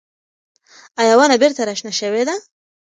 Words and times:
ایا 1.01 1.13
ونه 1.17 1.35
بېرته 1.41 1.61
راشنه 1.69 1.93
شوې 1.99 2.23
ده؟ 2.27 2.35